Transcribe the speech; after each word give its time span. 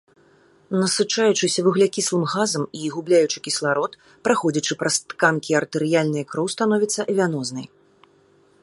Насычаючыся 0.81 1.59
вуглякіслым 1.67 2.23
газам 2.33 2.63
і 2.79 2.89
губляючы 2.95 3.37
кісларод, 3.49 3.91
праходзячы 4.29 4.73
праз 4.81 4.95
тканкі 5.15 5.51
артэрыяльная 5.61 6.25
кроў 6.35 6.45
становіцца 6.57 7.01
вянознай. 7.21 7.65